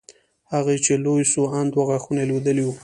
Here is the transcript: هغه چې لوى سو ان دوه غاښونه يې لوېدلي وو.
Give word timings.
هغه 0.53 0.73
چې 0.85 0.93
لوى 1.03 1.23
سو 1.33 1.41
ان 1.57 1.65
دوه 1.71 1.83
غاښونه 1.89 2.19
يې 2.23 2.27
لوېدلي 2.29 2.63
وو. 2.65 2.73